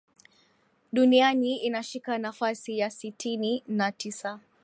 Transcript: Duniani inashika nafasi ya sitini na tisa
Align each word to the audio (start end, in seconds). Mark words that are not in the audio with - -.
Duniani 0.93 1.55
inashika 1.55 2.17
nafasi 2.17 2.77
ya 2.79 2.89
sitini 2.89 3.63
na 3.67 3.91
tisa 3.91 4.39